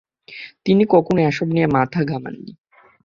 তিনি 0.65 0.83
কখনো 0.85 1.19
এসব 1.21 1.47
নিয়ে 1.47 1.67
মাথা 1.67 2.01
ঘামাননি। 2.03 2.51